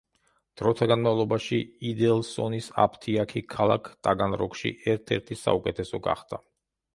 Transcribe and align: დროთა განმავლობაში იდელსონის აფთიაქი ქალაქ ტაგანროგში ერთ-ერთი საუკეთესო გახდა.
დროთა 0.59 0.85
განმავლობაში 0.91 1.59
იდელსონის 1.89 2.69
აფთიაქი 2.85 3.43
ქალაქ 3.57 3.91
ტაგანროგში 4.09 4.73
ერთ-ერთი 4.95 5.39
საუკეთესო 5.43 6.03
გახდა. 6.11 6.43